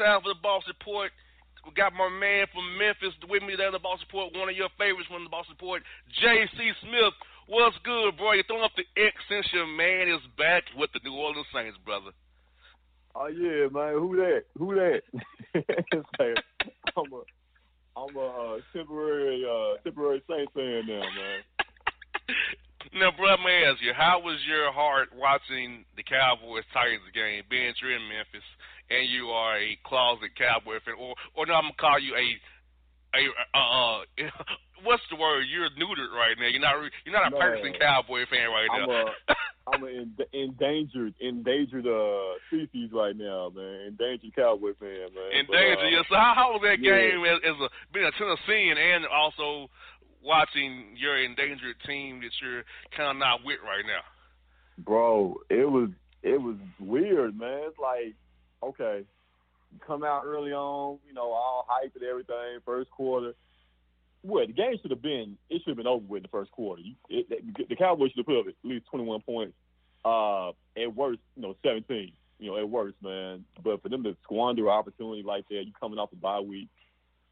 Time 0.00 0.24
for 0.24 0.32
the 0.32 0.40
Boss 0.40 0.64
Report. 0.64 1.12
We 1.68 1.76
got 1.76 1.92
my 1.92 2.08
man 2.08 2.48
from 2.56 2.64
Memphis 2.80 3.12
with 3.28 3.44
me 3.44 3.52
there 3.52 3.68
in 3.68 3.76
the 3.76 3.84
Boss 3.84 4.00
Report, 4.00 4.32
one 4.32 4.48
of 4.48 4.56
your 4.56 4.72
favorites 4.80 5.12
from 5.12 5.28
the 5.28 5.32
Boss 5.32 5.44
Report, 5.52 5.84
J.C. 6.24 6.56
Smith. 6.80 7.12
What's 7.44 7.76
good, 7.84 8.16
bro? 8.16 8.32
You 8.32 8.42
throwing 8.48 8.64
up 8.64 8.72
the 8.80 8.88
X 8.96 9.12
since 9.28 9.44
your 9.52 9.68
man 9.68 10.08
is 10.08 10.24
back 10.40 10.64
with 10.72 10.88
the 10.96 11.04
New 11.04 11.12
Orleans 11.12 11.44
Saints, 11.52 11.76
brother. 11.84 12.16
Oh 13.12 13.28
yeah, 13.28 13.68
man. 13.68 14.00
Who 14.00 14.16
that? 14.16 14.48
Who 14.56 14.72
that? 14.72 15.02
like, 16.16 16.40
I'm 16.96 17.12
a, 17.12 17.22
I'm 17.92 18.16
a 18.16 18.28
uh, 18.56 18.56
temporary, 18.72 19.44
uh, 19.44 19.82
temporary 19.84 20.22
Saints 20.30 20.52
fan 20.56 20.88
now, 20.88 21.04
man. 21.04 21.40
now, 22.94 23.10
bro, 23.12 23.36
let 23.36 23.44
me 23.44 23.52
ask 23.68 23.82
you, 23.82 23.92
how 23.92 24.22
was 24.22 24.38
your 24.48 24.72
heart 24.72 25.10
watching 25.12 25.84
the 25.96 26.06
Cowboys 26.06 26.64
Titans 26.72 27.10
game, 27.12 27.42
being 27.50 27.74
you're 27.82 27.92
in 27.92 28.08
Memphis? 28.08 28.46
And 28.90 29.08
you 29.08 29.28
are 29.28 29.58
a 29.58 29.78
closet 29.84 30.30
cowboy 30.36 30.78
fan, 30.84 30.94
or 30.98 31.14
or 31.34 31.46
no, 31.46 31.54
I'm 31.54 31.70
gonna 31.70 31.78
call 31.78 31.98
you 31.98 32.14
a 32.14 32.26
a 33.14 33.22
uh, 33.58 34.02
what's 34.84 35.02
the 35.10 35.16
word? 35.16 35.46
You're 35.50 35.70
neutered 35.78 36.12
right 36.14 36.36
now. 36.38 36.48
You're 36.48 36.60
not 36.60 36.76
you're 37.04 37.14
not 37.14 37.28
a 37.28 37.30
no, 37.30 37.38
person 37.38 37.72
cowboy 37.78 38.26
fan 38.30 38.50
right 38.50 38.68
now. 38.72 38.84
I'm 38.84 38.88
now. 38.88 39.06
A, 39.28 39.34
I'm 39.72 39.84
an 39.84 40.16
endangered 40.32 41.14
endangered 41.20 41.86
uh 41.86 42.34
species 42.48 42.90
right 42.92 43.16
now, 43.16 43.50
man. 43.54 43.94
Endangered 43.94 44.34
cowboy 44.34 44.74
fan, 44.78 45.14
man. 45.14 45.30
Endangered. 45.32 45.78
But, 45.78 45.86
uh, 45.86 45.88
yeah. 45.88 46.02
So 46.08 46.14
how, 46.16 46.32
how 46.34 46.52
was 46.52 46.62
that 46.64 46.78
yeah. 46.80 46.98
game 46.98 47.24
as, 47.24 47.38
as 47.44 47.56
a 47.60 47.68
being 47.92 48.06
a 48.06 48.12
Tennessean 48.18 48.76
and 48.78 49.06
also 49.06 49.70
watching 50.22 50.96
your 50.96 51.16
endangered 51.22 51.76
team 51.86 52.20
that 52.20 52.30
you're 52.42 52.64
kind 52.96 53.10
of 53.10 53.16
not 53.16 53.44
with 53.44 53.58
right 53.62 53.84
now? 53.86 54.02
Bro, 54.82 55.40
it 55.50 55.70
was 55.70 55.90
it 56.22 56.40
was 56.40 56.56
weird, 56.78 57.38
man. 57.38 57.60
It's 57.68 57.78
like 57.78 58.14
okay, 58.62 59.04
come 59.86 60.04
out 60.04 60.24
early 60.24 60.52
on, 60.52 60.98
you 61.06 61.14
know, 61.14 61.30
all 61.30 61.66
hype 61.68 61.92
and 61.94 62.04
everything, 62.04 62.58
first 62.64 62.90
quarter. 62.90 63.34
Well, 64.22 64.46
the 64.46 64.52
game 64.52 64.74
should 64.80 64.90
have 64.90 65.02
been 65.02 65.38
it 65.48 65.62
should 65.62 65.70
have 65.70 65.76
been 65.76 65.86
over 65.86 66.04
with 66.06 66.18
in 66.18 66.22
the 66.24 66.28
first 66.28 66.50
quarter. 66.50 66.82
It, 67.08 67.26
it, 67.30 67.68
the 67.68 67.76
Cowboys 67.76 68.10
should 68.10 68.18
have 68.18 68.26
put 68.26 68.40
up 68.40 68.46
at 68.48 68.54
least 68.62 68.86
21 68.90 69.22
points. 69.22 69.54
Uh, 70.04 70.48
at 70.76 70.94
worst, 70.94 71.20
you 71.36 71.42
know, 71.42 71.54
17. 71.64 72.12
You 72.38 72.50
know, 72.50 72.58
at 72.58 72.68
worst, 72.68 72.96
man. 73.02 73.44
But 73.62 73.82
for 73.82 73.88
them 73.88 74.02
to 74.04 74.16
squander 74.22 74.64
an 74.64 74.70
opportunity 74.70 75.22
like 75.22 75.46
that, 75.48 75.64
you 75.66 75.72
coming 75.78 75.98
off 75.98 76.12
a 76.12 76.16
bye 76.16 76.40
week, 76.40 76.68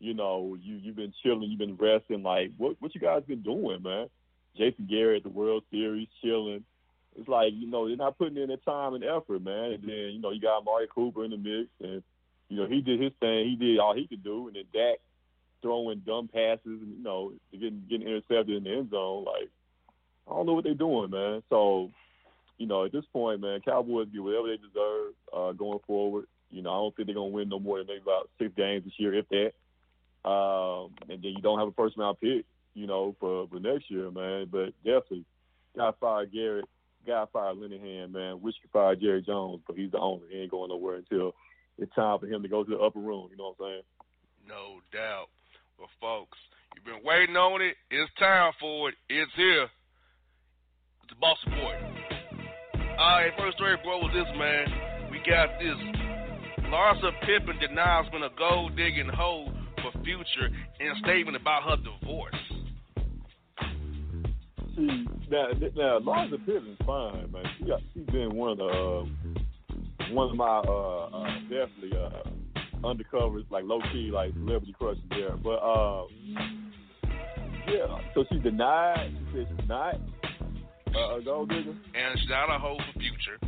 you 0.01 0.15
know, 0.15 0.57
you 0.61 0.77
you've 0.77 0.97
been 0.97 1.15
chilling, 1.23 1.51
you've 1.51 1.59
been 1.59 1.77
resting. 1.77 2.23
Like, 2.23 2.53
what 2.57 2.77
what 2.81 2.95
you 2.95 3.01
guys 3.01 3.23
been 3.27 3.43
doing, 3.43 3.83
man? 3.83 4.09
Jason 4.57 4.87
Garrett, 4.91 5.23
the 5.23 5.29
World 5.29 5.63
Series, 5.71 6.09
chilling 6.23 6.65
it's 7.17 7.29
like 7.29 7.53
you 7.55 7.67
know 7.67 7.89
they're 7.89 7.97
not 7.97 8.19
putting 8.19 8.37
in 8.37 8.49
the 8.49 8.57
time 8.59 8.95
and 8.95 9.05
effort, 9.05 9.43
man. 9.43 9.73
And 9.73 9.83
then 9.83 10.11
you 10.13 10.21
know 10.21 10.31
you 10.31 10.41
got 10.41 10.59
Amari 10.59 10.87
Cooper 10.93 11.25
in 11.25 11.31
the 11.31 11.37
mix, 11.37 11.69
and 11.81 12.03
you 12.49 12.57
know 12.57 12.67
he 12.67 12.81
did 12.81 13.01
his 13.01 13.13
thing. 13.21 13.49
He 13.49 13.57
did 13.57 13.79
all 13.79 13.95
he 13.95 14.07
could 14.07 14.23
do, 14.23 14.49
and 14.49 14.57
then 14.57 14.65
Dak, 14.73 14.99
throwing 15.63 16.03
dumb 16.07 16.29
passes 16.29 16.61
and 16.65 16.97
you 16.99 17.03
know 17.03 17.33
getting 17.53 17.85
getting 17.89 18.07
intercepted 18.07 18.57
in 18.57 18.65
the 18.65 18.71
end 18.71 18.91
zone. 18.91 19.25
Like 19.25 19.51
I 20.27 20.35
don't 20.35 20.47
know 20.47 20.55
what 20.55 20.65
they're 20.65 20.75
doing, 20.75 21.11
man. 21.11 21.43
So 21.51 21.91
you 22.59 22.67
know 22.67 22.85
at 22.85 22.93
this 22.93 23.07
point, 23.13 23.41
man, 23.41 23.61
Cowboys 23.61 24.09
get 24.13 24.23
whatever 24.23 24.49
they 24.49 24.57
deserve 24.57 25.15
uh, 25.35 25.53
going 25.53 25.81
forward. 25.87 26.27
You 26.51 26.63
know 26.63 26.71
I 26.71 26.77
don't 26.77 26.97
think 26.97 27.09
they're 27.09 27.15
gonna 27.15 27.29
win 27.29 27.49
no 27.49 27.59
more 27.59 27.79
than 27.79 27.87
maybe 27.87 28.03
about 28.03 28.31
six 28.39 28.53
games 28.57 28.85
this 28.85 28.95
year, 28.99 29.15
if 29.15 29.29
that. 29.31 29.53
Um, 30.29 30.95
and 31.09 31.23
then 31.23 31.33
you 31.33 31.41
don't 31.41 31.59
have 31.59 31.69
a 31.69 31.73
first 31.73 31.97
round 31.97 32.21
pick, 32.21 32.45
you 32.75 32.87
know, 32.87 33.15
for 33.21 33.49
for 33.49 33.61
next 33.61 33.91
year, 33.91 34.11
man. 34.11 34.49
But 34.51 34.75
definitely, 34.85 35.25
got 35.77 35.93
to 35.93 35.97
fire 35.99 36.27
Garrett, 36.27 36.67
got 37.09 37.33
fire 37.33 37.55
Linehan, 37.55 38.13
man. 38.13 38.41
Wish 38.43 38.55
you 38.63 38.69
fired 38.73 39.01
Jerry 39.01 39.23
Jones, 39.23 39.63
but 39.67 39.77
he's 39.77 39.91
the 39.91 39.99
owner. 39.99 40.25
He 40.31 40.41
ain't 40.41 40.51
going 40.51 40.69
nowhere 40.69 40.97
until 40.97 41.35
it's 41.79 41.93
time 41.95 42.19
for 42.19 42.27
him 42.27 42.43
to 42.43 42.49
go 42.49 42.63
to 42.63 42.71
the 42.71 42.77
upper 42.77 43.01
room. 43.01 43.29
You 43.31 43.37
know 43.39 43.55
what 43.57 43.67
I'm 43.67 43.73
saying? 43.73 43.83
No 44.47 44.81
doubt. 44.93 45.29
Well, 45.79 45.89
folks, 46.01 46.39
you've 46.75 46.85
been 46.85 47.03
waiting 47.05 47.37
on 47.37 47.63
it. 47.63 47.77
It's 47.91 48.13
time 48.19 48.53
for 48.61 48.91
it. 48.91 48.95
It's 49.09 49.31
here. 49.37 49.65
It's 49.65 51.09
the 51.09 51.17
boss 51.21 51.39
report. 51.47 51.77
All 52.99 53.21
right, 53.21 53.33
first 53.39 53.57
story, 53.57 53.77
bro, 53.83 53.99
was 53.99 54.13
this, 54.13 54.29
man. 54.37 54.67
We 55.11 55.19
got 55.25 55.49
this. 55.59 55.79
Larsa 56.69 57.13
Pippen 57.25 57.59
denies 57.59 58.11
being 58.11 58.25
a 58.25 58.39
gold 58.39 58.77
digging 58.77 59.09
hoe 59.09 59.49
for 59.81 59.93
Future 60.05 60.51
in 60.81 60.89
a 60.89 60.99
statement 61.01 61.37
about 61.37 61.63
her 61.63 61.77
divorce. 61.77 62.35
See, 64.79 65.07
now, 65.29 65.49
now 65.75 65.99
Larsa 65.99 66.39
Pippen's 66.47 66.79
fine, 66.87 67.33
man. 67.33 67.45
She 67.59 67.65
got, 67.65 67.81
she's 67.93 68.07
been 68.07 68.37
one 68.37 68.53
of 68.53 68.59
the 68.59 68.65
uh, 68.65 69.05
one 70.13 70.31
of 70.31 70.37
my 70.37 70.59
uh, 70.59 71.09
uh, 71.13 71.31
definitely 71.51 71.99
uh, 71.99 72.23
undercovers, 72.85 73.45
like 73.51 73.65
low 73.65 73.81
key, 73.93 74.11
like 74.13 74.33
celebrity 74.35 74.73
crushes 74.79 75.03
there. 75.11 75.37
But 75.37 75.57
uh, 75.57 76.05
yeah, 77.67 77.99
so 78.15 78.25
she 78.31 78.39
denied. 78.39 79.17
She 79.33 79.39
said 79.39 79.49
she's 79.59 79.69
not 79.69 79.97
uh, 80.95 81.17
a 81.17 81.23
gold 81.25 81.49
digger, 81.49 81.71
and 81.71 82.19
she's 82.21 82.31
not 82.31 82.55
a 82.55 82.59
hoe 82.61 82.77
for 82.77 83.01
Future 83.01 83.39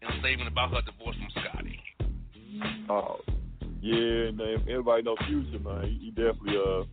in 0.00 0.08
a 0.08 0.20
statement 0.20 0.48
about 0.48 0.70
her 0.70 0.80
divorce 0.80 1.16
from 1.16 1.42
Scotty. 1.44 1.78
Oh, 2.88 3.20
yeah, 3.82 4.28
and 4.28 4.40
everybody 4.40 5.02
knows 5.02 5.18
Future, 5.28 5.62
man. 5.62 5.84
He, 5.84 6.06
he 6.06 6.10
definitely 6.10 6.56
uh 6.56 6.84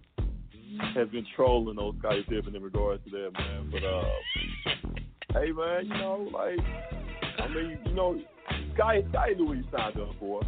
has 0.96 1.08
been 1.10 1.26
trolling 1.36 1.76
those 1.76 1.96
Pippen 2.28 2.56
in 2.56 2.64
regards 2.64 3.04
to 3.06 3.12
that, 3.12 3.34
man. 3.34 3.70
But 3.72 3.84
uh, 3.84 5.40
hey, 5.40 5.52
man, 5.52 5.86
you 5.86 5.94
know, 5.94 6.30
like 6.34 6.60
I 7.40 7.48
mean, 7.48 7.80
you 7.86 7.94
know, 7.94 8.20
Scottie, 8.74 9.06
Scottie 9.10 9.36
knew 9.36 9.46
what 9.46 9.58
he 9.58 9.64
signed 9.72 9.98
up 9.98 10.10
for. 10.20 10.42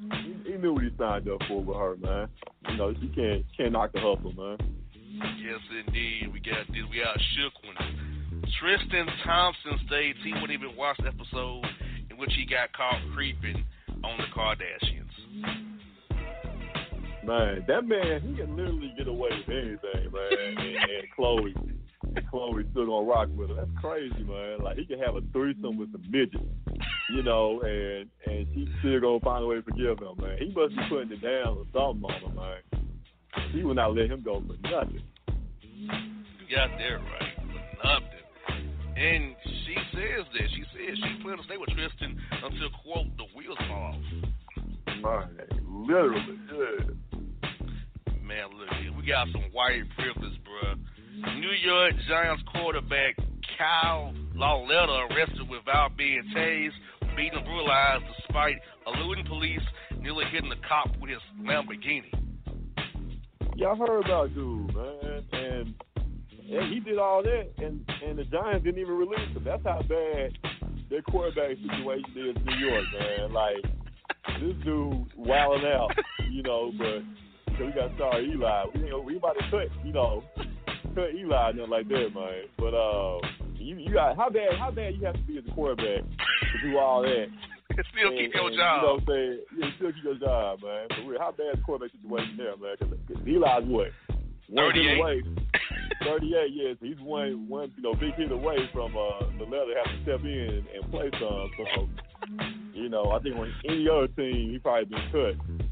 He, 0.00 0.52
he 0.52 0.58
knew 0.58 0.74
what 0.74 0.82
he 0.82 0.90
signed 0.98 1.28
up 1.28 1.40
for 1.48 1.62
with 1.62 1.76
her, 1.76 1.96
man. 1.96 2.28
You 2.68 2.76
know, 2.76 2.94
she 3.00 3.08
can't 3.08 3.44
can't 3.56 3.72
knock 3.72 3.92
the 3.92 4.00
hustle, 4.00 4.32
man. 4.32 4.58
Yes, 5.38 5.60
indeed. 5.86 6.32
We 6.32 6.40
got 6.40 6.66
this. 6.68 6.82
We 6.90 6.98
got 6.98 7.16
shook 7.36 7.52
one. 7.64 8.44
Tristan 8.60 9.06
Thompson 9.24 9.78
states 9.86 10.18
he 10.24 10.32
wouldn't 10.32 10.52
even 10.52 10.76
watch 10.76 10.96
the 10.98 11.08
episode 11.08 11.64
in 12.10 12.16
which 12.16 12.32
he 12.36 12.46
got 12.46 12.72
caught 12.72 13.00
creeping 13.14 13.64
on 14.02 14.18
the 14.18 14.24
Kardashians. 14.34 15.63
Man, 17.24 17.64
that 17.68 17.86
man, 17.86 18.20
he 18.20 18.36
can 18.36 18.54
literally 18.54 18.92
get 18.98 19.08
away 19.08 19.30
with 19.32 19.56
anything, 19.56 20.12
man. 20.12 20.58
and, 20.58 20.58
and 20.58 21.08
Khloe, 21.16 21.54
Khloe 22.30 22.70
still 22.70 22.86
gonna 22.86 23.06
rock 23.06 23.28
with 23.34 23.48
her. 23.48 23.54
That's 23.54 23.70
crazy, 23.80 24.22
man. 24.24 24.58
Like 24.62 24.76
he 24.76 24.84
can 24.84 24.98
have 24.98 25.16
a 25.16 25.22
threesome 25.32 25.78
with 25.78 25.90
some 25.92 26.04
midgets, 26.10 26.44
you 27.08 27.22
know, 27.22 27.62
and 27.62 28.10
and 28.26 28.46
she's 28.52 28.68
still 28.80 29.00
gonna 29.00 29.20
find 29.20 29.42
a 29.42 29.46
way 29.46 29.56
to 29.56 29.62
forgive 29.62 30.00
him, 30.00 30.20
man. 30.20 30.36
He 30.38 30.52
must 30.52 30.76
be 30.76 30.82
putting 30.90 31.12
it 31.12 31.22
down 31.22 31.56
or 31.56 31.64
something 31.72 32.04
on 32.04 32.20
him, 32.20 32.36
man. 32.36 33.52
He 33.52 33.62
will 33.62 33.74
not 33.74 33.94
let 33.94 34.10
him 34.10 34.22
go 34.22 34.42
for 34.46 34.68
nothing. 34.68 35.00
You 35.26 35.88
got 36.54 36.76
that 36.76 36.92
right, 36.92 37.36
for 37.40 37.86
nothing. 37.86 38.24
And 38.96 39.34
she 39.64 39.74
says 39.94 40.26
that 40.34 40.48
she 40.54 40.62
says 40.76 40.98
she 40.98 41.22
plans 41.22 41.40
to 41.40 41.46
stay 41.46 41.56
with 41.56 41.70
Tristan 41.70 42.20
until 42.42 42.68
quote 42.84 43.16
the 43.16 43.24
wheels 43.34 43.56
fall 43.66 43.94
off. 43.94 44.00
Man, 44.86 45.38
literally, 45.66 46.38
yeah 46.52 46.94
look, 48.42 48.96
we 48.96 49.06
got 49.06 49.28
some 49.32 49.44
white 49.52 49.82
privilege, 49.96 50.38
bro. 50.44 50.74
New 51.34 51.52
York 51.62 51.92
Giants 52.08 52.42
quarterback 52.52 53.16
Kyle 53.58 54.12
Lauletta 54.34 55.06
arrested 55.10 55.48
without 55.48 55.96
being 55.96 56.22
tased, 56.34 56.72
beaten 57.16 57.38
and 57.38 57.46
brutalized 57.46 58.04
despite 58.18 58.56
eluding 58.86 59.26
police, 59.26 59.62
nearly 60.00 60.24
hitting 60.32 60.50
the 60.50 60.56
cop 60.68 60.88
with 61.00 61.10
his 61.10 61.20
Lamborghini. 61.42 62.12
Y'all 63.56 63.76
heard 63.76 64.04
about 64.04 64.34
dude, 64.34 64.74
man, 64.74 65.24
and 65.32 65.74
and 66.50 66.72
he 66.72 66.80
did 66.80 66.98
all 66.98 67.22
that, 67.22 67.50
and 67.58 67.88
and 68.04 68.18
the 68.18 68.24
Giants 68.24 68.64
didn't 68.64 68.80
even 68.80 68.94
release 68.94 69.28
him. 69.32 69.44
That's 69.44 69.62
how 69.64 69.82
bad 69.82 70.36
their 70.90 71.02
quarterback 71.02 71.56
situation 71.56 72.10
is 72.16 72.36
in 72.36 72.44
New 72.44 72.66
York, 72.66 72.84
man. 72.98 73.32
Like 73.32 73.62
this 74.40 74.54
dude 74.64 75.06
wilding 75.16 75.66
out, 75.66 75.90
you 76.30 76.42
know, 76.42 76.72
but 76.76 77.02
so 77.58 77.66
we 77.66 77.72
got 77.72 77.90
sorry 77.98 78.30
Eli. 78.30 78.64
We, 78.74 78.80
you 78.80 78.90
know, 78.90 79.00
we 79.00 79.16
about 79.16 79.36
to 79.38 79.50
cut, 79.50 79.68
you 79.84 79.92
know, 79.92 80.22
cut 80.94 81.14
Eli 81.14 81.52
nothing 81.52 81.70
like 81.70 81.88
that, 81.88 82.08
man. 82.14 82.44
But 82.58 82.74
uh, 82.74 83.20
you 83.56 83.76
you 83.76 83.92
got 83.92 84.16
how 84.16 84.30
bad 84.30 84.58
how 84.58 84.70
bad 84.70 84.94
you 84.94 85.06
have 85.06 85.14
to 85.14 85.22
be 85.22 85.38
as 85.38 85.44
a 85.48 85.54
quarterback 85.54 86.02
to 86.02 86.70
do 86.70 86.78
all 86.78 87.02
that. 87.02 87.26
still 87.90 88.10
and, 88.10 88.18
keep 88.18 88.34
your 88.34 88.48
and, 88.48 88.56
job. 88.56 88.82
You 88.82 88.86
know 88.86 88.94
what 88.94 89.00
I'm 89.00 89.06
saying? 89.08 89.38
Yeah, 89.58 89.68
still 89.76 89.92
keep 89.92 90.04
your 90.04 90.18
job, 90.18 90.62
man. 90.62 90.88
For 90.90 91.10
real, 91.10 91.20
how 91.20 91.32
bad 91.32 91.54
is 91.54 91.58
the 91.58 91.64
quarterback 91.64 91.92
situation 91.96 92.36
there, 92.36 92.56
man? 92.56 92.76
Because 92.78 93.22
Eli's 93.26 93.68
what? 93.68 93.90
One 94.48 94.72
38. 94.72 94.98
away. 94.98 95.22
38, 96.04 96.50
yes. 96.52 96.76
He's 96.80 97.00
one, 97.00 97.48
one, 97.48 97.72
you 97.76 97.82
know, 97.82 97.94
big 97.94 98.14
hit 98.14 98.30
away 98.30 98.56
from 98.72 98.94
uh, 98.94 99.24
Lauletta 99.40 99.72
having 99.84 99.96
to 99.96 100.02
step 100.02 100.20
in 100.24 100.66
and 100.74 100.90
play 100.90 101.10
some. 101.18 101.50
So, 101.74 101.88
you 102.74 102.88
know, 102.88 103.10
I 103.10 103.20
think 103.20 103.36
on 103.36 103.52
any 103.64 103.88
other 103.88 104.08
team, 104.08 104.50
he 104.52 104.58
probably 104.58 104.84
been 104.84 105.10
cut. 105.10 105.63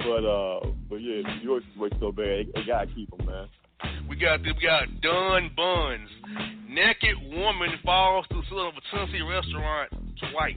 But 0.00 0.24
uh, 0.24 0.60
but 0.88 0.96
yeah, 0.96 1.20
New 1.20 1.42
York 1.42 1.62
situation 1.72 1.98
so 2.00 2.10
bad, 2.10 2.46
they, 2.54 2.62
gotta 2.66 2.86
keep 2.94 3.10
them, 3.10 3.26
man. 3.26 3.48
We 4.08 4.16
got 4.16 4.40
we 4.40 4.54
got 4.54 4.88
Don 5.02 5.50
Buns. 5.54 6.08
Naked 6.68 7.16
woman 7.30 7.70
falls 7.84 8.24
through 8.28 8.42
ceiling 8.48 8.68
of 8.68 8.74
a 8.74 8.96
Tennessee 8.96 9.22
restaurant 9.22 9.92
twice. 10.32 10.54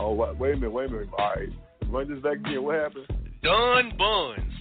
Oh, 0.00 0.14
wait, 0.14 0.38
wait 0.38 0.54
a 0.54 0.56
minute, 0.56 0.72
wait 0.72 0.88
a 0.88 0.92
minute. 0.92 1.08
All 1.18 1.34
right, 1.36 1.48
run 1.88 2.08
this 2.08 2.22
back 2.22 2.38
again. 2.38 2.62
What 2.62 2.76
happened? 2.76 3.06
Don 3.42 3.92
Buns. 3.98 4.52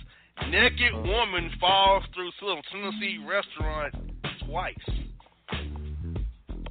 Naked 0.49 0.93
uh-huh. 0.93 1.07
woman 1.07 1.51
falls 1.59 2.03
through 2.13 2.31
ceiling 2.39 2.57
of 2.57 2.65
Tennessee 2.71 3.17
restaurant 3.25 3.95
twice. 4.45 4.75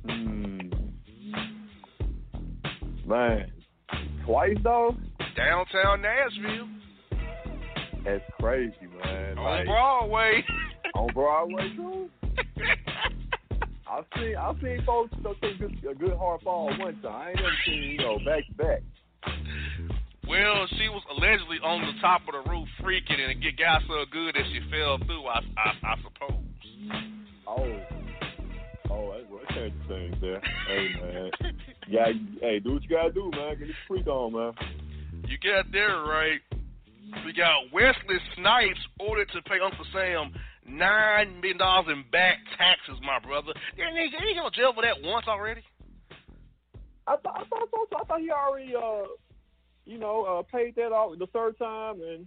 Hmm. 0.04 0.60
Man, 3.06 3.50
Twice 4.24 4.56
though? 4.62 4.96
Downtown 5.36 6.02
Nashville. 6.02 6.68
That's 8.04 8.24
crazy, 8.40 8.74
man. 9.02 9.38
On 9.38 9.44
like, 9.44 9.66
Broadway. 9.66 10.44
on 10.94 11.08
Broadway 11.14 11.72
too. 11.76 12.08
I've 13.90 14.04
seen 14.16 14.36
I've 14.36 14.56
seen 14.62 14.82
folks 14.86 15.12
know, 15.22 15.34
take 15.42 15.58
good, 15.58 15.90
a 15.90 15.94
good 15.94 16.16
hard 16.16 16.40
fall 16.42 16.70
one 16.78 17.00
time. 17.02 17.12
I 17.12 17.28
ain't 17.30 17.36
never 17.36 17.48
seen 17.66 17.82
you 17.82 17.98
know 17.98 18.18
back 18.24 18.46
to 18.46 18.54
back. 18.54 18.82
Well, 20.28 20.66
she 20.78 20.88
was 20.88 21.02
allegedly 21.10 21.58
on 21.64 21.82
the 21.82 22.00
top 22.00 22.22
of 22.22 22.32
the 22.32 22.48
roof 22.48 22.68
freaking, 22.80 23.20
and 23.20 23.42
it 23.42 23.58
got 23.58 23.82
so 23.88 24.04
good 24.10 24.34
that 24.34 24.44
she 24.52 24.60
fell 24.70 24.98
through. 24.98 25.26
I, 25.26 25.40
I, 25.58 25.72
I 25.82 25.96
suppose. 25.98 26.40
Oh, 27.46 28.01
that's 29.62 29.74
what 29.88 29.88
changes 29.88 30.20
things 30.20 30.20
there. 30.20 30.40
hey 30.68 30.88
man, 31.00 31.30
yeah, 31.88 32.06
hey, 32.40 32.58
do 32.58 32.74
what 32.74 32.82
you 32.82 32.88
gotta 32.88 33.12
do, 33.12 33.30
man. 33.30 33.58
Get 33.58 33.68
this 33.68 33.76
freak 33.86 34.06
on, 34.06 34.32
man. 34.32 34.52
You 35.28 35.38
got 35.38 35.70
there 35.72 36.00
right. 36.02 36.40
We 37.26 37.32
got 37.32 37.72
Wesley 37.72 38.18
Snipes 38.36 38.80
ordered 38.98 39.28
to 39.34 39.42
pay 39.42 39.58
Uncle 39.62 39.84
Sam 39.92 40.32
nine 40.66 41.40
million 41.40 41.58
dollars 41.58 41.86
in 41.90 42.04
back 42.10 42.38
taxes, 42.56 42.98
my 43.02 43.18
brother. 43.18 43.52
Didn't 43.76 43.96
he, 43.96 44.10
didn't 44.10 44.28
he 44.28 44.34
go 44.34 44.48
to 44.48 44.56
jail 44.56 44.72
for 44.74 44.82
that 44.82 45.02
once 45.02 45.26
already? 45.28 45.62
I 47.06 47.16
thought 47.16 47.40
I 47.40 47.44
thought 47.44 47.68
so. 47.70 47.96
I 48.00 48.04
thought 48.04 48.20
he 48.20 48.30
already 48.30 48.74
uh 48.74 49.06
you 49.84 49.98
know, 49.98 50.24
uh 50.24 50.42
paid 50.42 50.76
that 50.76 50.92
off 50.92 51.18
the 51.18 51.26
third 51.26 51.58
time 51.58 52.00
and 52.00 52.26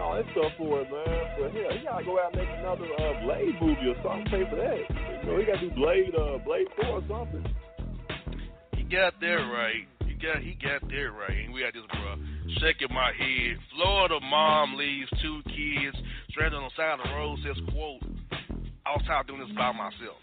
and 0.00 0.08
all 0.08 0.16
that 0.16 0.24
stuff 0.32 0.52
for 0.56 0.80
it, 0.80 0.88
man. 0.90 1.28
But 1.36 1.52
hell, 1.52 1.72
he 1.76 1.84
gotta 1.84 2.04
go 2.04 2.18
out 2.18 2.32
and 2.32 2.40
make 2.40 2.48
another 2.58 2.88
uh 2.96 3.20
Blade 3.20 3.54
movie 3.60 3.92
or 3.92 3.96
something, 4.00 4.24
pay 4.32 4.48
for 4.48 4.56
that. 4.56 4.80
You 4.88 5.28
know, 5.28 5.38
he 5.38 5.44
gotta 5.44 5.60
do 5.60 5.70
Blade 5.76 6.14
uh 6.16 6.38
Blade 6.40 6.68
Four 6.80 7.00
or 7.00 7.04
something. 7.04 7.44
He 8.76 8.84
got 8.84 9.20
there 9.20 9.44
right. 9.44 9.84
He 10.08 10.14
got 10.14 10.40
he 10.40 10.56
got 10.56 10.88
there 10.88 11.12
right. 11.12 11.44
And 11.44 11.52
we 11.52 11.60
got 11.60 11.74
this 11.74 11.84
bro 11.92 12.16
shaking 12.64 12.88
my 12.94 13.12
head. 13.12 13.60
Florida 13.76 14.18
mom 14.24 14.76
leaves 14.76 15.10
two 15.20 15.42
kids 15.44 15.96
stranded 16.30 16.56
on 16.56 16.64
the 16.64 16.74
side 16.76 16.98
of 16.98 17.04
the 17.04 17.12
road. 17.12 17.38
Says 17.44 17.60
quote, 17.68 18.00
I 18.86 18.96
was 18.96 19.04
tired 19.06 19.28
of 19.28 19.36
doing 19.36 19.40
this 19.44 19.56
by 19.56 19.72
myself. 19.72 20.20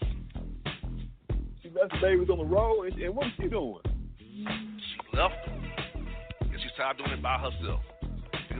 She 1.62 1.70
left 1.70 1.92
the 1.94 1.98
babies 2.02 2.28
on 2.30 2.38
the 2.38 2.50
road, 2.50 2.90
and, 2.90 3.02
and 3.02 3.14
what 3.14 3.26
is 3.28 3.32
she 3.38 3.48
doing? 3.48 3.82
She 4.18 5.16
left 5.16 5.38
them. 5.46 5.62
And 6.40 6.58
she's 6.62 6.72
tired 6.76 6.98
of 6.98 7.06
doing 7.06 7.18
it 7.18 7.22
by 7.22 7.38
herself. 7.38 7.80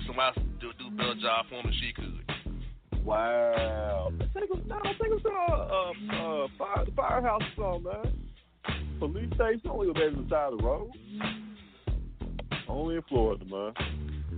Somebody 0.09 0.41
do 0.59 0.73
do 0.79 0.89
a 0.89 0.91
better 0.91 1.15
job 1.21 1.45
for 1.51 1.57
him 1.57 1.67
than 1.67 1.75
she 1.75 1.93
could. 1.93 3.05
Wow. 3.05 4.11
Take 4.35 4.51
us 4.51 4.57
now. 4.67 4.81
Take 4.83 5.13
us 5.13 5.23
to 5.23 5.31
uh, 5.31 5.53
uh, 5.53 6.49
fire, 6.57 6.85
the 6.87 6.93
firehouse 6.97 7.43
something, 7.55 7.85
man. 7.85 8.99
Police 8.99 9.29
station 9.35 9.71
only 9.71 9.89
on 9.89 10.25
the 10.25 10.31
side 10.31 10.53
of 10.53 10.59
the 10.59 10.65
road. 10.65 10.91
Only 12.69 12.97
in 12.97 13.03
Florida, 13.03 13.45
man. 13.45 13.75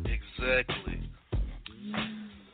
Exactly. 0.05 1.09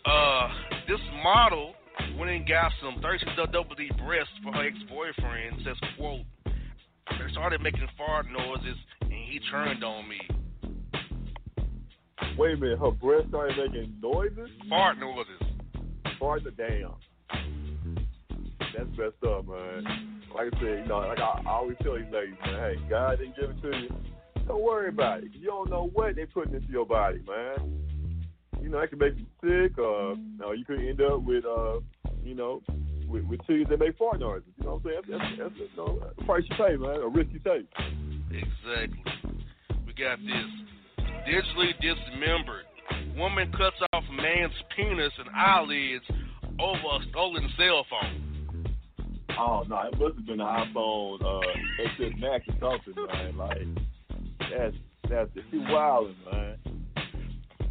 Uh, 0.05 0.49
this 0.87 1.01
model 1.23 1.73
went 2.19 2.31
and 2.31 2.47
got 2.47 2.71
some 2.83 3.01
36 3.01 3.33
double 3.51 3.75
D 3.75 3.91
breasts 4.05 4.33
for 4.45 4.53
her 4.53 4.67
ex-boyfriend. 4.67 5.63
Says, 5.65 5.77
quote, 5.99 6.21
They 6.45 7.33
started 7.33 7.63
making 7.63 7.89
fart 7.97 8.27
noises 8.31 8.77
and 9.01 9.13
he 9.13 9.41
turned 9.51 9.83
on 9.83 10.07
me. 10.07 10.36
Wait 12.39 12.55
a 12.55 12.57
minute, 12.57 12.79
her 12.79 12.91
breast 12.91 13.29
started 13.29 13.57
making 13.57 13.95
noises? 14.03 14.49
Fart 14.69 14.99
noises. 14.99 15.43
Fart 16.19 16.45
the 16.45 16.51
damn. 16.51 16.95
That's 18.77 18.89
messed 18.99 19.23
up, 19.27 19.47
man. 19.47 20.23
Like 20.35 20.53
I 20.53 20.61
said, 20.61 20.79
you 20.83 20.87
know, 20.87 20.99
like 20.99 21.19
I, 21.19 21.43
I 21.47 21.51
always 21.51 21.77
tell 21.83 21.95
these 21.95 22.05
ladies, 22.13 22.35
man, 22.45 22.55
hey, 22.55 22.77
God 22.91 23.19
didn't 23.19 23.37
give 23.37 23.51
it 23.51 23.63
to 23.63 23.79
you. 23.79 23.89
Don't 24.47 24.63
worry 24.63 24.89
about 24.89 25.25
it. 25.25 25.31
You 25.33 25.47
don't 25.47 25.71
know 25.71 25.91
what 25.93 26.15
they're 26.15 26.27
putting 26.27 26.55
into 26.55 26.71
your 26.71 26.87
body, 26.87 27.23
man. 27.27 27.73
You 28.63 28.69
know, 28.69 28.81
that 28.81 28.91
can 28.91 28.99
make 28.99 29.15
you 29.17 29.27
sick, 29.41 29.79
or 29.79 30.15
you, 30.15 30.39
know, 30.39 30.53
you 30.53 30.65
could 30.65 30.81
end 30.81 31.01
up 31.01 31.23
with, 31.23 31.45
uh, 31.45 31.81
you 32.25 32.35
know, 32.35 32.63
with, 33.09 33.25
with 33.25 33.41
that 33.47 33.79
make 33.79 33.97
fart 33.97 34.21
noises. 34.21 34.49
You 34.59 34.65
know 34.65 34.81
what 34.83 34.93
I'm 34.93 35.03
saying? 35.09 35.19
That's, 35.19 35.39
that's, 35.39 35.55
that's 35.59 35.71
you 35.71 35.77
know, 35.77 36.03
a 36.19 36.25
price 36.25 36.45
you 36.49 36.57
pay, 36.57 36.77
man. 36.77 37.01
A 37.01 37.09
risk 37.09 37.31
you 37.33 37.41
take. 37.41 37.67
Exactly. 38.31 39.03
We 39.87 39.93
got 39.95 40.19
this. 40.19 40.76
Digitally 41.27 41.73
dismembered. 41.81 42.65
Woman 43.17 43.51
cuts 43.53 43.77
off 43.93 44.05
man's 44.13 44.53
penis 44.77 45.13
and 45.19 45.29
eyelids 45.35 46.05
over 46.61 46.79
a 46.79 47.11
stolen 47.11 47.49
cell 47.59 47.85
phone. 47.91 48.27
Oh 49.39 49.65
no, 49.69 49.81
it 49.93 49.99
must 49.99 50.17
have 50.17 50.27
been 50.27 50.41
an 50.41 50.47
iPhone 50.47 51.21
uh 51.23 51.41
XS 51.83 52.19
Max 52.21 52.45
or 52.63 52.79
something, 52.85 53.07
man. 53.09 53.37
Like 53.37 53.59
that's 54.51 54.77
that's 55.11 55.31
too 55.51 55.65
wild, 55.69 56.15
man. 56.31 56.57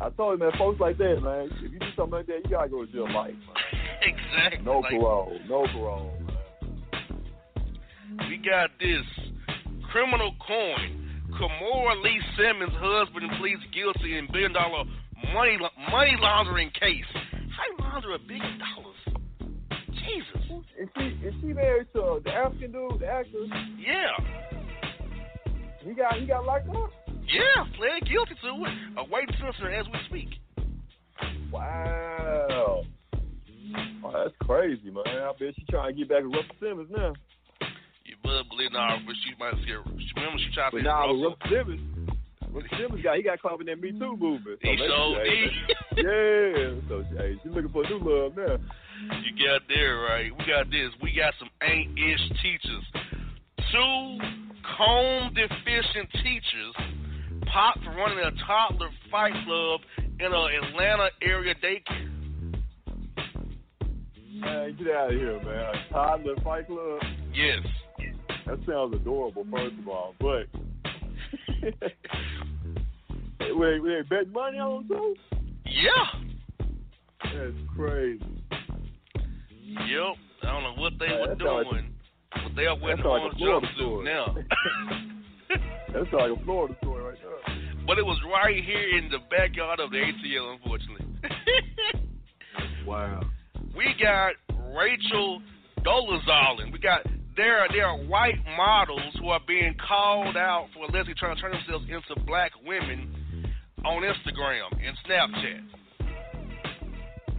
I 0.01 0.09
told 0.09 0.37
you, 0.39 0.45
man, 0.45 0.53
folks 0.57 0.79
like 0.79 0.97
that, 0.97 1.21
man. 1.23 1.49
If 1.63 1.71
you 1.71 1.79
do 1.79 1.85
something 1.95 2.11
like 2.11 2.27
that, 2.27 2.41
you 2.43 2.49
gotta 2.49 2.69
go 2.69 2.85
to 2.85 2.91
jail 2.91 3.11
life, 3.13 3.31
man. 3.33 3.39
Exactly. 4.01 4.63
No 4.63 4.79
like, 4.79 4.91
parole, 4.91 5.39
no 5.47 5.65
parole, 5.71 6.11
man. 6.19 6.37
We 8.29 8.37
got 8.37 8.69
this 8.79 9.05
criminal 9.91 10.35
coin. 10.45 11.04
Kimora 11.35 12.01
Lee 12.03 12.21
Simmons' 12.37 12.71
husband 12.79 13.29
pleads 13.39 13.61
guilty 13.73 14.17
in 14.17 14.27
billion 14.31 14.53
dollar 14.53 14.83
money 15.33 15.57
money 15.91 16.15
laundering 16.19 16.71
case. 16.71 17.05
How 17.13 17.63
you 17.71 17.77
launder 17.79 18.13
a 18.13 18.19
billion 18.19 18.59
dollars? 18.59 19.19
Jesus. 19.91 20.41
Is 20.79 20.89
she 20.97 21.27
is 21.27 21.33
she 21.41 21.47
married 21.47 21.87
to 21.93 22.21
the 22.23 22.31
African 22.31 22.71
dude, 22.71 22.99
the 22.99 23.07
actor? 23.07 23.45
Yeah. 23.77 24.15
He 25.83 25.93
got 25.93 26.15
he 26.15 26.25
got 26.25 26.45
locked 26.45 26.69
up. 26.69 26.91
Yeah, 27.27 27.65
pled 27.77 28.07
guilty 28.07 28.35
to 28.41 28.65
it. 28.65 28.73
Awaiting 28.97 29.35
censor 29.41 29.69
as 29.71 29.85
we 29.87 29.99
speak. 30.07 30.29
Wow. 31.51 32.83
Oh, 34.03 34.11
that's 34.11 34.35
crazy, 34.41 34.91
man. 34.91 35.03
I 35.05 35.31
bet 35.39 35.55
she's 35.55 35.65
trying 35.69 35.93
to 35.93 35.99
get 35.99 36.09
back 36.09 36.23
with 36.23 36.33
Russell 36.33 36.55
Simmons 36.59 36.89
now. 36.91 37.13
You 38.25 38.31
better 38.31 38.49
believe 38.49 38.73
now, 38.73 38.97
but 39.05 39.13
she 39.21 39.37
might 39.37 39.53
see 39.61 39.69
her. 39.69 39.85
Remember, 39.85 40.41
she 40.41 40.49
tried 40.49 40.73
to. 40.73 40.81
But 40.81 40.89
Russell 40.89 41.37
Simmons, 41.45 42.09
Russell 42.49 42.73
Simmons 42.73 43.03
got 43.03 43.17
he 43.17 43.21
got 43.21 43.39
caught 43.39 43.61
in 43.61 43.67
that 43.67 43.79
Me 43.79 43.91
Too 43.91 44.17
movement. 44.17 44.57
So 44.61 44.65
he 44.65 44.75
did. 44.75 45.53
Yeah. 45.95 46.75
So 46.89 47.05
hey, 47.15 47.37
she's 47.41 47.53
looking 47.53 47.71
for 47.71 47.85
a 47.85 47.89
new 47.89 48.01
love 48.01 48.35
now. 48.35 48.57
You 49.21 49.31
got 49.37 49.61
there 49.69 49.99
right. 49.99 50.31
We 50.35 50.43
got 50.43 50.69
this. 50.69 50.89
We 51.01 51.13
got 51.15 51.33
some 51.39 51.49
ain't 51.61 51.93
ish 51.97 52.19
teachers. 52.41 52.83
Two 53.71 54.17
comb 54.75 55.33
deficient 55.33 56.09
teachers 56.23 56.75
popped 57.53 57.83
for 57.83 57.91
running 57.91 58.19
a 58.19 58.31
toddler 58.45 58.89
fight 59.11 59.33
club 59.45 59.81
in 60.19 60.25
an 60.25 60.65
Atlanta 60.65 61.09
area 61.21 61.53
daycare. 61.63 62.11
Man, 64.33 64.75
get 64.77 64.93
out 64.93 65.13
of 65.13 65.19
here, 65.19 65.41
man. 65.43 65.75
A 65.75 65.93
toddler 65.93 66.35
fight 66.43 66.67
club? 66.67 66.99
Yes. 67.33 67.65
That 68.45 68.59
sounds 68.67 68.95
adorable, 68.95 69.45
first 69.51 69.75
of 69.79 69.87
all. 69.87 70.15
But 70.19 70.47
wait, 73.39 73.79
wait, 73.81 74.09
bet 74.09 74.31
money 74.31 74.59
on 74.59 74.87
them 74.87 75.15
Yeah. 75.65 76.69
That's 77.23 77.57
crazy. 77.75 78.23
Yep. 79.63 80.15
I 80.43 80.45
don't 80.45 80.63
know 80.63 80.75
what 80.77 80.93
they 80.99 81.07
Man, 81.07 81.19
were 81.21 81.35
doing. 81.35 81.67
Like, 81.71 82.43
but 82.43 82.55
they 82.55 82.65
are 82.67 82.77
wearing 82.77 82.99
like 82.99 83.05
orange 83.05 83.39
jumpsuit 83.41 84.03
now. 84.03 84.35
that's 85.93 86.13
like 86.13 86.31
a 86.31 86.43
Florida 86.43 86.75
story 86.81 87.03
right 87.03 87.17
there. 87.21 87.55
But 87.87 87.97
it 87.97 88.05
was 88.05 88.19
right 88.31 88.63
here 88.63 88.97
in 88.97 89.09
the 89.09 89.19
backyard 89.29 89.79
of 89.79 89.91
the 89.91 89.97
ATL, 89.97 90.53
unfortunately. 90.53 91.05
wow. 92.85 93.21
We 93.75 93.95
got 94.01 94.33
Rachel 94.75 95.41
Dolezal. 95.81 96.71
We 96.71 96.79
got 96.79 97.05
there. 97.35 97.59
are 97.59 97.67
There 97.71 97.85
are 97.85 97.97
white 97.97 98.39
models 98.57 99.13
who 99.19 99.29
are 99.29 99.41
being 99.47 99.75
called 99.87 100.37
out 100.37 100.67
for 100.73 100.85
allegedly 100.85 101.13
trying 101.15 101.35
to 101.35 101.41
turn 101.41 101.51
themselves 101.51 101.85
into 101.89 102.19
black 102.25 102.51
women 102.65 103.53
on 103.85 104.03
Instagram 104.03 104.71
and 104.73 104.97
Snapchat. 105.07 105.61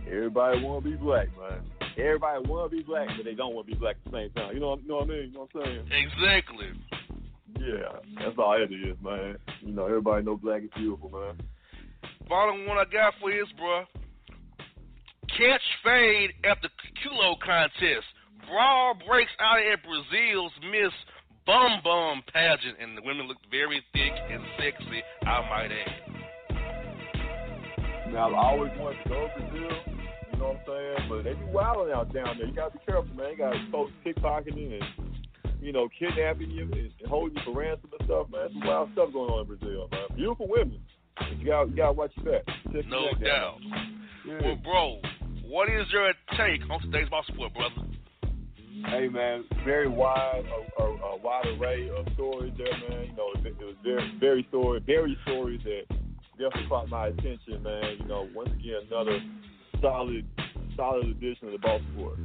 Everybody 0.06 0.62
want 0.62 0.84
to 0.84 0.90
be 0.90 0.96
black, 0.96 1.28
man. 1.36 1.62
Everybody 1.98 2.48
want 2.48 2.70
to 2.70 2.76
be 2.76 2.82
black, 2.82 3.08
but 3.16 3.24
they 3.24 3.34
don't 3.34 3.54
want 3.54 3.66
to 3.66 3.72
be 3.72 3.78
black 3.78 3.96
at 4.04 4.12
the 4.12 4.18
same 4.18 4.30
time. 4.30 4.54
You 4.54 4.60
know, 4.60 4.76
you 4.76 4.86
know 4.86 4.96
what 4.96 5.04
I 5.04 5.08
mean? 5.08 5.28
You 5.28 5.32
know 5.32 5.48
what 5.50 5.66
I'm 5.66 5.86
saying? 5.88 5.88
Exactly. 5.90 6.68
Yeah, 7.58 7.98
that's 8.18 8.38
all 8.38 8.62
it 8.62 8.72
is, 8.72 8.96
man. 9.02 9.36
You 9.62 9.72
know, 9.72 9.86
everybody 9.86 10.24
know 10.24 10.36
black 10.36 10.62
is 10.62 10.70
beautiful, 10.76 11.10
man. 11.10 11.40
Bottom 12.28 12.66
one 12.66 12.76
I 12.76 12.84
got 12.84 13.14
for 13.20 13.30
you 13.30 13.42
is, 13.42 13.48
bro. 13.56 13.84
Catch 15.36 15.62
fade 15.82 16.30
at 16.44 16.58
the 16.62 16.68
kilo 17.02 17.36
contest. 17.44 18.06
Brawl 18.48 18.94
breaks 19.06 19.32
out 19.40 19.58
at 19.58 19.82
Brazil's 19.82 20.52
Miss 20.70 20.92
Bum 21.46 21.80
Bum 21.84 22.22
pageant, 22.32 22.78
and 22.80 22.96
the 22.96 23.02
women 23.02 23.26
look 23.28 23.38
very 23.50 23.84
thick 23.92 24.12
and 24.30 24.42
sexy, 24.58 25.02
I 25.22 25.40
might 25.48 25.70
add. 25.70 26.16
Now, 28.12 28.28
I've 28.28 28.34
always 28.34 28.72
wanted 28.78 29.02
to 29.02 29.08
go 29.08 29.28
to 29.28 29.40
Brazil, 29.40 29.76
you 30.32 30.38
know 30.38 30.48
what 30.48 30.56
I'm 30.56 30.66
saying? 30.66 31.08
But 31.08 31.24
they 31.24 31.34
be 31.34 31.44
wilding 31.52 31.92
out 31.92 32.12
down 32.14 32.38
there. 32.38 32.46
You 32.46 32.54
got 32.54 32.72
to 32.72 32.78
be 32.78 32.84
careful, 32.86 33.14
man. 33.14 33.30
You 33.32 33.38
got 33.38 33.54
folks 33.70 33.92
pickpocketing 34.04 34.80
and 34.80 34.84
you 35.60 35.72
know, 35.72 35.88
kidnapping 35.98 36.50
you 36.50 36.62
and 36.62 36.92
holding 37.08 37.36
you 37.36 37.42
for 37.44 37.58
ransom 37.58 37.90
and 37.98 38.06
stuff, 38.06 38.26
man. 38.30 38.48
Some 38.52 38.66
wild 38.66 38.90
stuff 38.92 39.12
going 39.12 39.30
on 39.30 39.40
in 39.40 39.46
Brazil, 39.46 39.88
man. 39.90 40.06
Beautiful 40.14 40.46
women. 40.48 40.80
But 41.16 41.38
you 41.38 41.46
got 41.46 41.68
you 41.70 41.76
got 41.76 41.86
to 41.86 41.92
watch 41.92 42.12
your 42.16 42.32
back. 42.32 42.46
Check 42.72 42.86
no 42.86 43.00
your 43.00 43.14
doubt. 43.14 43.58
Yeah. 44.26 44.38
Well, 44.42 44.56
bro, 44.62 45.00
what 45.48 45.68
is 45.68 45.86
your 45.92 46.12
take 46.36 46.68
on 46.70 46.80
today's 46.82 47.08
Boss 47.08 47.24
Report, 47.30 47.52
brother? 47.54 47.88
Hey 48.84 49.08
man, 49.08 49.44
very 49.64 49.88
wide, 49.88 50.44
a, 50.44 50.82
a, 50.82 50.84
a 50.84 51.16
wide 51.18 51.46
array 51.58 51.88
of 51.88 52.06
stories 52.14 52.52
there, 52.58 52.76
man. 52.88 53.08
You 53.08 53.16
know, 53.16 53.32
it, 53.34 53.46
it 53.46 53.64
was 53.64 53.74
very, 53.82 54.12
very 54.20 54.46
story, 54.48 54.80
very 54.84 55.16
stories 55.24 55.60
that 55.64 55.96
definitely 56.36 56.68
caught 56.68 56.88
my 56.88 57.08
attention, 57.08 57.62
man. 57.62 57.96
You 57.98 58.04
know, 58.04 58.28
once 58.34 58.50
again, 58.52 58.84
another 58.90 59.18
solid, 59.80 60.26
solid 60.76 61.06
edition 61.08 61.48
of 61.48 61.52
the 61.52 61.58
Boss 61.58 61.80
Report. 61.96 62.18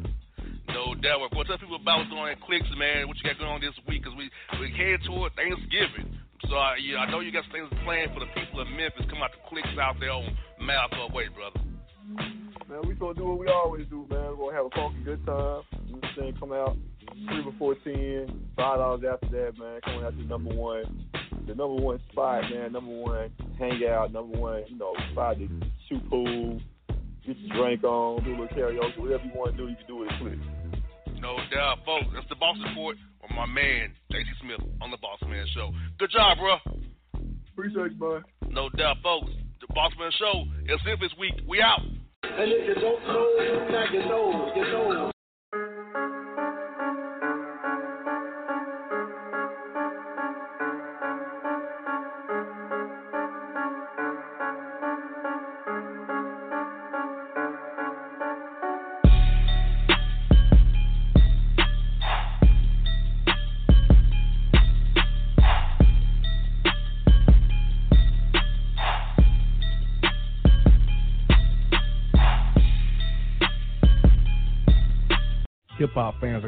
No 0.67 0.93
doubt. 0.96 1.31
Well, 1.31 1.43
tell 1.46 1.58
people 1.58 1.75
about 1.75 2.00
what's 2.00 2.10
going 2.10 2.22
on 2.22 2.29
at 2.29 2.41
Clicks, 2.41 2.67
man. 2.77 3.08
What 3.08 3.17
you 3.17 3.24
got 3.24 3.39
going 3.39 3.51
on 3.51 3.62
this 3.62 3.75
week? 3.88 4.03
Because 4.03 4.17
we 4.17 4.29
we 4.60 4.72
head 4.75 5.00
toward 5.08 5.31
Thanksgiving. 5.36 6.20
So 6.50 6.55
I, 6.55 6.75
yeah, 6.84 7.00
I 7.00 7.12
know 7.12 7.22
you 7.22 7.31
got 7.31 7.46
things 7.51 7.70
planned 7.84 8.12
for 8.13 8.20
the 8.20 8.29
people 8.36 8.60
of 8.60 8.67
Memphis. 8.67 9.08
Come 9.10 9.24
out 9.24 9.31
to 9.31 9.39
Clicks 9.48 9.72
out 9.79 9.96
there 10.00 10.12
on 10.12 10.36
Malco 10.60 11.13
Way, 11.13 11.31
brother. 11.31 11.63
Man, 12.67 12.88
we 12.88 12.93
gonna 12.96 13.13
do 13.15 13.25
what 13.25 13.39
we 13.39 13.48
always 13.48 13.88
do, 13.88 14.05
man. 14.10 14.36
We're 14.38 14.51
gonna 14.51 14.58
have 14.58 14.65
a 14.67 14.75
funky 14.75 15.03
good 15.03 15.25
time. 15.25 15.63
You 16.15 16.24
know 16.24 16.27
what 16.27 16.34
I'm 16.34 16.34
saying? 16.34 16.36
Come 16.39 16.53
out 16.53 16.77
three 17.27 17.44
before 17.44 17.75
ten, 17.84 18.48
five 18.56 18.77
dollars 18.77 19.03
after 19.10 19.30
that, 19.30 19.58
man. 19.58 19.80
Coming 19.84 20.03
out 20.03 20.18
to 20.18 20.24
number 20.25 20.53
one, 20.53 21.08
the 21.48 21.56
number 21.56 21.82
one 21.82 22.00
spot, 22.12 22.44
man. 22.51 22.74
Number 22.74 22.91
one 22.91 23.32
hangout, 23.58 24.12
number 24.12 24.38
one, 24.38 24.63
you 24.68 24.77
know, 24.77 24.94
spot 25.12 25.38
to 25.38 25.48
shoot 25.88 26.10
pool, 26.10 26.60
get 27.25 27.38
your 27.38 27.58
drink 27.58 27.84
on, 27.84 28.24
do 28.24 28.32
a 28.32 28.38
little 28.41 28.48
karaoke, 28.48 28.98
whatever 28.98 29.24
you 29.24 29.32
want 29.36 29.56
to 29.56 29.58
do, 29.58 29.70
you 29.70 29.75
can 29.75 29.88
do 29.88 30.03
it 30.03 30.12
at 30.12 30.20
Clicks. 30.20 31.20
No 31.20 31.38
doubt, 31.53 31.80
folks. 31.86 32.08
That's 32.13 32.27
the 32.30 32.36
Boss 32.36 32.58
Report 32.68 32.98
with 33.22 33.32
my 33.32 33.46
man, 33.46 33.94
J.C. 34.12 34.25
Smith, 34.41 34.68
on 34.82 34.89
the 34.89 34.98
Boss 34.98 35.20
Man 35.27 35.46
Show. 35.53 35.72
Good 36.00 36.10
job, 36.12 36.38
bro. 36.39 36.58
Appreciate 37.53 37.91
you, 37.94 38.00
man. 38.00 38.24
No 38.50 38.70
doubt, 38.70 38.98
folks. 39.03 39.32
The 39.62 39.68
Boss 39.74 39.91
Man 40.00 40.12
Show 40.18 40.46
is 40.65 40.82
in 40.86 41.00
this 41.00 41.12
week. 41.20 41.34
We 41.48 41.62
out. 41.62 41.82
And 42.24 42.51
if 42.51 42.68
you 42.68 42.82
don't 42.82 43.03
know, 43.06 43.68
now 43.70 43.86
you 43.94 44.00
know, 44.00 44.53
you 44.56 44.62
know. 44.63 45.11